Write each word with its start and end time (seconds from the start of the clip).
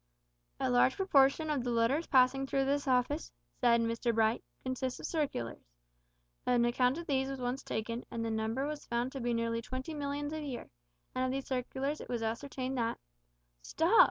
"A 0.59 0.67
large 0.71 0.95
proportion 0.95 1.51
of 1.51 1.63
the 1.63 1.69
letters 1.69 2.07
passing 2.07 2.47
through 2.47 2.65
this 2.65 2.87
office," 2.87 3.31
said 3.59 3.81
Mr 3.81 4.11
Bright, 4.15 4.43
"consists 4.63 4.99
of 4.99 5.05
circulars. 5.05 5.63
An 6.43 6.65
account 6.65 6.97
of 6.97 7.05
these 7.05 7.29
was 7.29 7.39
once 7.39 7.61
taken, 7.61 8.03
and 8.09 8.25
the 8.25 8.31
number 8.31 8.65
was 8.65 8.87
found 8.87 9.11
to 9.11 9.19
be 9.21 9.31
nearly 9.31 9.61
twenty 9.61 9.93
millions 9.93 10.33
a 10.33 10.41
year, 10.43 10.71
and 11.13 11.25
of 11.25 11.31
these 11.31 11.45
circulars 11.45 12.01
it 12.01 12.09
was 12.09 12.23
ascertained 12.23 12.79
that" 12.79 12.97
"Stop! 13.61 13.99